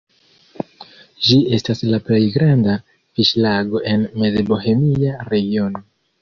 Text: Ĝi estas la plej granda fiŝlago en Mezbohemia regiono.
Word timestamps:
Ĝi 1.27 1.35
estas 1.57 1.83
la 1.89 1.99
plej 2.07 2.21
granda 2.37 2.77
fiŝlago 3.19 3.83
en 3.93 4.09
Mezbohemia 4.25 5.15
regiono. 5.31 5.85